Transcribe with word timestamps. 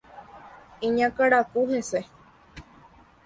Iñakãraku 0.85 1.61
hese. 1.71 1.99